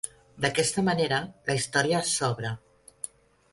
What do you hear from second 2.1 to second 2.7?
s'obre.